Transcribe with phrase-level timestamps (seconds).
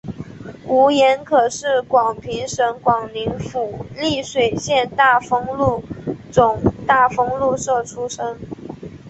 [0.65, 5.83] 吴廷可是广平省广宁府丽水县大丰禄
[6.31, 8.35] 总大丰禄社出生。